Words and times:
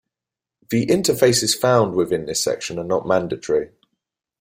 The 0.71 0.87
interfaces 0.87 1.55
found 1.55 1.93
within 1.93 2.25
this 2.25 2.41
section 2.43 2.79
are 2.79 2.83
not 2.83 3.05
mandatory. 3.07 3.69